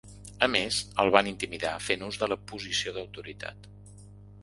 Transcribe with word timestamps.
A 0.45 0.45
més, 0.53 0.79
el 1.03 1.11
van 1.17 1.29
intimidar 1.33 1.75
fent 1.89 2.07
ús 2.09 2.19
de 2.25 2.33
la 2.35 2.41
posició 2.55 2.99
d’autoritat. 2.99 3.73